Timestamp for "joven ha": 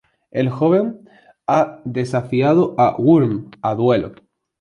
0.49-1.79